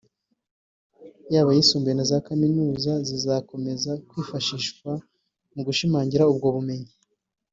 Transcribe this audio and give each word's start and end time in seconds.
yaba 1.33 1.49
ayisumbuye 1.51 1.93
na 1.95 2.05
za 2.11 2.17
Kaminuza 2.27 2.91
zizakomeza 3.07 3.91
kwifashishwa 4.09 4.91
mu 5.53 5.61
gushimangira 5.67 6.29
ubwo 6.31 6.47
bumenyi 6.57 6.91